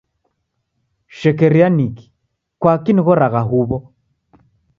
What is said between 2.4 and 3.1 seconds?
Kwaki